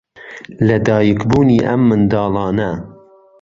[0.67, 2.71] لەدایکبوونی ئەم منداڵانە